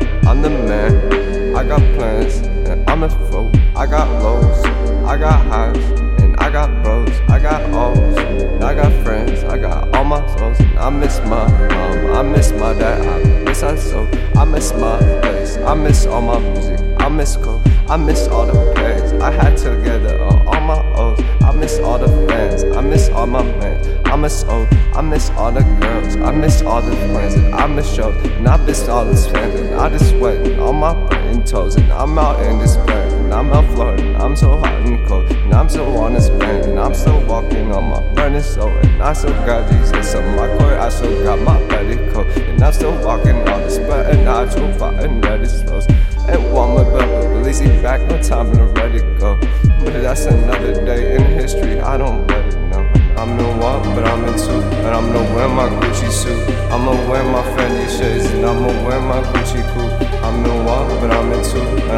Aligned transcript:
man. 0.00 0.26
I'm 0.26 0.42
the 0.42 0.50
man. 0.50 1.56
I 1.56 1.64
got 1.64 1.80
plans, 1.96 2.36
and 2.68 2.88
I'm 2.90 3.02
a 3.02 3.08
fool. 3.08 3.50
I 3.76 3.86
got 3.86 4.08
lows, 4.22 4.64
I 5.04 5.16
got 5.16 5.46
highs, 5.46 6.00
and 6.20 6.36
I 6.38 6.50
got 6.50 6.82
bros. 6.82 7.10
I 7.28 7.38
got 7.38 7.62
O's, 7.72 8.16
and 8.16 8.64
I 8.64 8.74
got 8.74 8.92
friends. 9.04 9.44
I 9.44 9.58
got 9.58 9.94
all 9.94 10.04
my 10.04 10.24
souls, 10.36 10.58
and 10.60 10.78
I 10.78 10.90
miss 10.90 11.18
my 11.20 11.46
mom. 11.68 12.14
I 12.14 12.22
miss 12.22 12.52
my 12.52 12.72
dad. 12.72 13.06
I 13.06 13.44
miss 13.44 13.62
our 13.62 13.76
soul. 13.76 14.08
I 14.36 14.44
miss 14.44 14.72
my 14.72 14.98
place. 15.20 15.56
I 15.58 15.74
miss 15.74 16.06
all 16.06 16.22
my 16.22 16.38
music. 16.38 16.80
I 16.98 17.08
miss 17.08 17.36
coke. 17.36 17.62
I 17.88 17.96
miss 17.96 18.26
all 18.28 18.46
the 18.46 18.72
plays 18.74 19.12
I 19.14 19.30
had 19.30 19.56
together. 19.56 20.22
All 20.22 20.60
my 20.60 20.80
O's. 20.96 21.20
I 21.42 21.52
miss 21.52 21.78
all 21.78 21.98
the 21.98 22.08
fans. 22.26 22.64
I 22.76 22.80
miss 22.80 23.08
all 23.10 23.26
my 23.26 23.42
men. 23.42 24.00
I 24.06 24.16
miss 24.16 24.42
old. 24.44 24.68
Miss 25.14 25.30
all 25.30 25.52
the 25.52 25.62
girls. 25.78 26.16
I 26.16 26.32
miss 26.32 26.60
all 26.62 26.82
the 26.82 26.90
friends. 26.96 27.34
And 27.34 27.54
I 27.54 27.68
miss 27.68 27.94
shows. 27.94 28.16
And 28.30 28.48
I 28.48 28.56
miss 28.56 28.88
all 28.88 29.04
the 29.04 29.14
fans. 29.14 29.60
And 29.60 29.74
I 29.76 29.88
just 29.88 30.10
sweating 30.10 30.58
on 30.58 30.74
my 30.74 30.90
and 31.30 31.46
toes. 31.46 31.76
And 31.76 31.92
I'm 31.92 32.18
out 32.18 32.44
in 32.44 32.58
this 32.58 32.74
bed. 32.78 33.12
And 33.12 33.32
I'm 33.32 33.52
out 33.52 33.64
floating. 33.76 34.16
I'm 34.16 34.34
so 34.34 34.58
hot 34.58 34.72
and 34.72 35.06
cold. 35.06 35.30
And 35.30 35.54
I'm 35.54 35.68
still 35.68 35.96
on 35.98 36.14
this 36.14 36.30
band. 36.30 36.64
And 36.64 36.80
I'm 36.80 36.94
still 36.94 37.24
walking 37.26 37.70
on 37.70 37.90
my 37.90 38.14
burning 38.14 38.42
soul. 38.42 38.70
And 38.70 39.00
I 39.00 39.12
still 39.12 39.30
got 39.46 39.70
Jesus 39.70 40.16
on 40.16 40.34
my 40.34 40.48
core. 40.58 40.76
I 40.76 40.88
still 40.88 41.22
got 41.22 41.38
my 41.38 41.64
petticoat. 41.68 42.26
And 42.36 42.64
I'm 42.64 42.72
still 42.72 43.06
walking 43.06 43.36
on 43.36 43.60
this 43.62 43.78
bed. 43.78 44.16
And 44.16 44.28
I 44.28 44.48
still 44.48 44.72
fighting 44.72 45.20
red 45.20 45.42
as 45.42 45.62
rose. 45.66 45.86
And 46.26 46.52
one 46.52 46.70
more 46.70 46.84
but 46.84 47.28
release 47.28 47.60
it 47.60 47.80
back, 47.84 48.00
no 48.10 48.20
time 48.20 48.50
to 48.52 48.64
let 48.64 48.92
it 48.92 49.20
go. 49.20 49.38
But 49.84 49.92
that's 50.02 50.24
another 50.24 50.84
day 50.84 51.14
in 51.14 51.38
history, 51.38 51.78
I 51.78 51.98
don't 51.98 52.23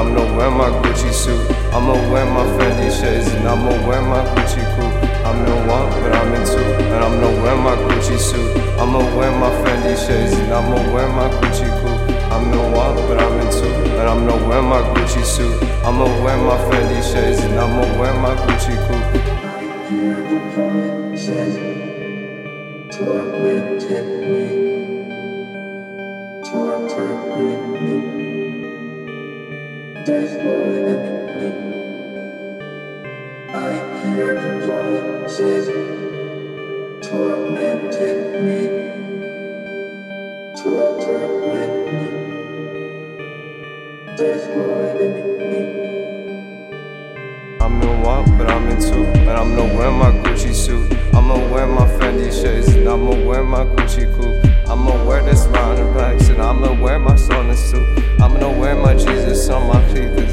two, 0.00 0.08
and 0.08 0.08
I'm 0.08 0.14
gonna 0.14 0.36
wear 0.36 0.50
my 0.50 0.70
Gucci 0.82 1.12
suit. 1.12 1.50
I'ma 1.72 1.92
wear 2.10 2.26
my 2.26 2.44
Fendi 2.56 2.90
shades, 2.90 3.28
and 3.28 3.48
I'ma 3.48 3.70
wear 3.86 4.02
my 4.02 4.24
Gucci 4.34 4.62
coupe. 4.76 4.94
I'm 5.26 5.46
in 5.46 5.66
one, 5.66 5.90
but 5.90 6.12
I'm 6.12 6.34
in 6.34 6.44
two, 6.46 6.58
and 6.58 7.04
I'm 7.04 7.20
gonna 7.20 7.42
wear 7.42 7.56
my 7.56 7.76
Gucci 7.76 8.18
suit. 8.18 8.56
I'ma 8.78 8.98
wear 9.16 9.32
my 9.32 9.50
Fendi 9.62 9.96
shades, 9.96 10.32
and 10.32 10.52
I'ma 10.52 10.76
wear 10.92 11.08
my 11.08 11.28
Gucci 11.28 11.68
coupe. 11.80 12.10
I'm 12.32 12.52
in 12.52 12.72
one, 12.72 12.96
but 13.08 13.18
I'm 13.20 13.40
in 13.40 13.50
two, 13.52 13.66
and 13.98 14.08
I'm 14.08 14.26
gonna 14.26 14.48
wear 14.48 14.62
my 14.62 14.80
Gucci 14.94 15.24
suit. 15.24 15.62
I'ma 15.84 16.04
wear 16.24 16.36
my 16.38 16.56
Fendi 16.68 17.00
shades, 17.02 17.40
and 17.44 17.58
I'ma 17.58 17.84
wear 17.98 18.14
my 18.14 18.34
Gucci 18.34 18.76
coupe. 18.86 19.08
Hear 19.90 20.16
the 20.16 20.38
voices, 20.54 21.54
tormented 22.96 24.06
me, 24.30 24.44
torturing 24.48 24.59
I'ma 51.12 51.34
wear 51.52 51.66
my 51.66 51.86
Fendi 51.98 52.30
shades, 52.32 52.68
and 52.74 52.88
I'ma 52.88 53.10
wear 53.26 53.44
my 53.44 53.64
Gucci 53.64 54.06
coupe. 54.16 54.49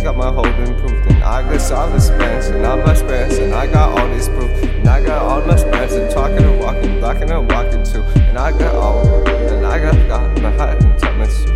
He 0.00 0.04
got 0.04 0.16
my 0.16 0.32
whole 0.32 0.46
improved. 0.46 1.10
And 1.10 1.22
I 1.22 1.42
got 1.42 1.60
solid 1.60 2.00
spans, 2.00 2.46
and 2.46 2.64
I'm 2.66 2.78
my 2.80 2.94
spans, 2.94 3.36
and 3.36 3.52
I 3.54 3.66
got 3.66 3.98
all 3.98 4.08
this 4.08 4.28
proof. 4.28 4.50
And 4.62 4.88
I 4.88 5.04
got 5.04 5.20
all 5.20 5.42
my 5.42 5.56
spans, 5.56 5.92
and 5.92 6.10
talking 6.10 6.38
and 6.38 6.58
walking, 6.58 7.00
blocking 7.00 7.30
and 7.30 7.50
walking 7.52 7.84
too. 7.84 8.02
And 8.28 8.38
I 8.38 8.50
got 8.50 8.74
all, 8.74 9.28
and 9.28 9.66
I 9.66 9.78
got 9.78 9.94
God 10.08 10.36
the 10.38 10.50
hat 10.52 10.82
and 10.82 10.98
tell 10.98 11.14
me 11.16 11.26
suit. 11.26 11.50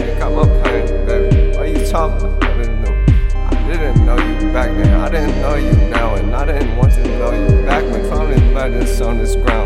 Ain't 0.00 0.18
got 0.18 0.32
my 0.32 0.44
pain, 0.64 1.06
baby. 1.06 1.56
Why 1.56 1.66
you 1.66 1.86
talking? 1.86 2.26
I 2.42 2.56
didn't 2.58 2.82
know. 2.82 3.04
I 3.36 3.68
didn't 3.68 4.04
know 4.04 4.16
you 4.16 4.52
back 4.52 4.70
then. 4.76 5.00
I 5.00 5.08
didn't 5.08 5.40
know 5.40 5.54
you 5.54 5.72
now, 5.88 6.14
and 6.16 6.34
I 6.34 6.44
didn't 6.44 6.76
want 6.76 6.92
to 6.94 7.04
know 7.18 7.30
you 7.30 7.66
back 7.66 7.84
when 7.84 8.08
finally 8.10 8.52
lettuce 8.52 9.00
on 9.00 9.18
this 9.18 9.36
ground. 9.36 9.65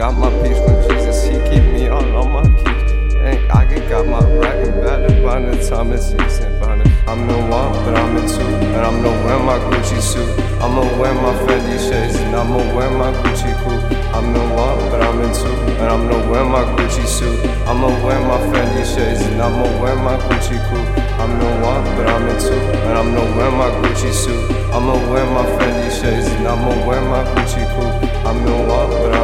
Got 0.00 0.16
my 0.16 0.30
peace 0.40 0.56
from 0.56 0.80
Jesus, 0.88 1.24
He 1.28 1.36
keep 1.50 1.62
me 1.74 1.86
on 1.88 2.12
all 2.16 2.24
my 2.24 2.40
keys. 2.56 3.12
And 3.20 3.36
I 3.52 3.66
can 3.68 3.86
got 3.86 4.06
my 4.06 4.24
rack 4.40 4.56
and 4.66 4.80
better 4.80 5.12
by 5.22 5.40
the 5.44 5.52
time 5.68 5.92
it's 5.92 6.06
season 6.06 6.58
burning. 6.58 6.90
I'm 7.06 7.28
in 7.28 7.50
one, 7.50 7.72
but 7.84 7.94
I'm 8.00 8.16
in 8.16 8.26
two, 8.26 8.40
and 8.40 8.80
I'm 8.80 9.02
gonna 9.02 9.26
wear 9.26 9.38
my 9.38 9.58
Gucci 9.68 10.00
suit. 10.00 10.24
I'ma 10.64 10.80
wear 10.98 11.12
my 11.12 11.34
Fendi 11.44 11.76
shades, 11.76 12.16
and 12.16 12.34
I'ma 12.34 12.56
wear 12.74 12.88
my 12.88 13.12
Gucci 13.12 13.52
coupe. 13.60 13.84
I'm 14.16 14.34
in 14.34 14.48
one, 14.56 14.78
but 14.88 15.02
I'm 15.02 15.20
in 15.20 15.34
two, 15.34 15.52
and 15.76 15.88
I'm 15.92 16.08
gonna 16.08 16.30
wear 16.30 16.44
my 16.46 16.64
Gucci 16.80 17.04
suit. 17.06 17.38
I'ma 17.68 17.88
wear 18.02 18.20
my 18.24 18.38
Fendi 18.48 18.82
shades, 18.88 19.20
and 19.20 19.42
I'ma 19.42 19.64
wear 19.82 19.96
my 19.96 20.16
Gucci 20.16 20.56
coupe. 20.70 20.88
I'm 21.20 21.38
in 21.38 21.60
one, 21.60 21.84
but 21.96 22.06
I'm 22.08 22.26
in 22.26 22.40
two, 22.40 22.56
and 22.88 22.96
I'm 22.96 23.14
gonna 23.14 23.36
wear 23.36 23.50
my 23.50 23.68
Gucci 23.84 24.10
suit. 24.14 24.50
I'ma 24.72 24.94
wear 25.12 25.26
my 25.26 25.44
Fendi 25.60 25.90
shades, 25.92 26.28
and 26.40 26.48
I'ma 26.48 26.86
wear 26.88 27.02
my 27.02 27.22
Gucci 27.34 27.68
coupe. 27.76 28.08
I'm 28.24 28.38
in 28.46 28.66
one, 28.66 28.88
but 28.88 29.12
I'm 29.12 29.19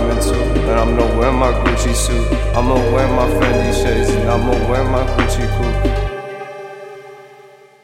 suit. 1.97 2.27
I'ma 2.55 2.75
wear 2.93 3.09
my 3.09 3.27
Fendi 3.37 3.73
shades, 3.73 4.11
and 4.11 4.29
I'ma 4.29 4.53
wear 4.69 4.85
my 4.85 5.05
Gucci 5.17 5.47
coupe. 5.57 5.96